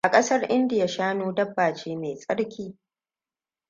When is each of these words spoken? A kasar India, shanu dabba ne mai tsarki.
A 0.07 0.11
kasar 0.11 0.43
India, 0.51 0.87
shanu 0.87 1.33
dabba 1.33 1.71
ne 1.85 1.95
mai 1.95 2.15
tsarki. 2.15 2.75